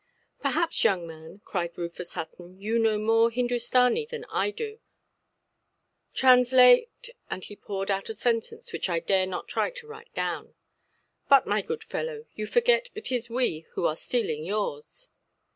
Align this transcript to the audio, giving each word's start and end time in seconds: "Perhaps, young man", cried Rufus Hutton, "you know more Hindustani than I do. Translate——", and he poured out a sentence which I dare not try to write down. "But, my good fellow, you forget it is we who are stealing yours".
"Perhaps, 0.41 0.83
young 0.83 1.05
man", 1.05 1.41
cried 1.45 1.77
Rufus 1.77 2.13
Hutton, 2.13 2.59
"you 2.59 2.79
know 2.79 2.97
more 2.97 3.29
Hindustani 3.29 4.07
than 4.07 4.25
I 4.31 4.49
do. 4.49 4.79
Translate——", 6.15 6.89
and 7.29 7.45
he 7.45 7.55
poured 7.55 7.91
out 7.91 8.09
a 8.09 8.15
sentence 8.15 8.73
which 8.73 8.89
I 8.89 8.99
dare 8.99 9.27
not 9.27 9.47
try 9.47 9.69
to 9.69 9.85
write 9.85 10.11
down. 10.15 10.55
"But, 11.29 11.45
my 11.45 11.61
good 11.61 11.83
fellow, 11.83 12.25
you 12.33 12.47
forget 12.47 12.89
it 12.95 13.11
is 13.11 13.29
we 13.29 13.67
who 13.73 13.85
are 13.85 13.95
stealing 13.95 14.43
yours". 14.43 15.09